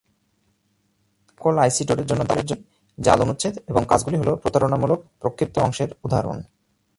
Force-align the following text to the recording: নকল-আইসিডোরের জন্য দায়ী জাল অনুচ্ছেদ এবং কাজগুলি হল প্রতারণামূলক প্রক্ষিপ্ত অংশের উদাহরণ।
নকল-আইসিডোরের 1.29 2.05
জন্য 2.05 2.21
দায়ী 2.23 2.43
জাল 2.97 3.19
অনুচ্ছেদ 3.21 3.55
এবং 3.67 3.81
কাজগুলি 3.87 4.17
হল 4.17 4.29
প্রতারণামূলক 4.35 4.99
প্রক্ষিপ্ত 5.19 5.55
অংশের 5.59 5.89
উদাহরণ। 6.03 6.37